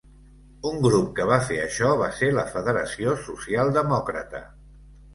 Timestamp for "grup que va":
0.85-1.37